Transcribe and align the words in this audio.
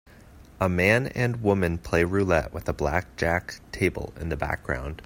A 0.59 0.67
man 0.67 1.05
and 1.09 1.43
woman 1.43 1.77
play 1.77 2.03
roulette 2.03 2.51
with 2.51 2.67
a 2.67 2.73
blackjack 2.73 3.61
table 3.71 4.13
in 4.19 4.29
the 4.29 4.35
background. 4.35 4.99